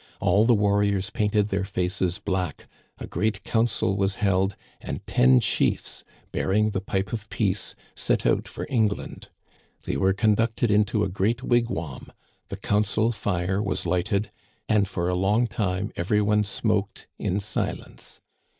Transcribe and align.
All 0.19 0.45
the 0.45 0.55
warrior? 0.55 0.99
painted 1.13 1.49
their 1.49 1.63
faces 1.63 2.17
black, 2.17 2.67
a 2.97 3.05
great 3.05 3.43
council 3.43 3.95
was 3.95 4.15
held, 4.15 4.55
and 4.81 5.05
ten 5.05 5.39
chiefs 5.39 6.03
bearing 6.31 6.71
the 6.71 6.81
pipe 6.81 7.13
of 7.13 7.29
peace 7.29 7.75
set 7.95 8.25
out 8.25 8.47
for 8.47 8.65
England. 8.67 9.29
They 9.83 9.97
were 9.97 10.13
conducted 10.13 10.71
into 10.71 11.03
a 11.03 11.07
great 11.07 11.43
wigwam, 11.43 12.11
the 12.47 12.57
council 12.57 13.11
fire 13.11 13.61
was 13.61 13.85
lighted, 13.85 14.31
and 14.67 14.87
for 14.87 15.07
a 15.07 15.13
long 15.13 15.45
time 15.45 15.91
every 15.95 16.19
one 16.19 16.43
spoke 16.45 17.07
in 17.19 17.39
silence. 17.39 18.21